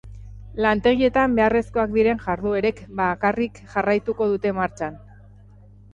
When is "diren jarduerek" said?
1.97-2.81